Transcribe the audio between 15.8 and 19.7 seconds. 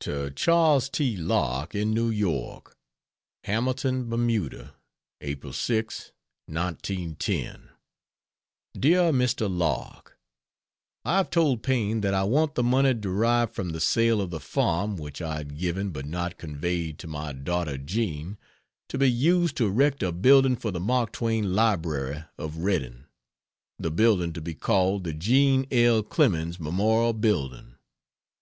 but not conveyed, to my daughter Jean, to be used to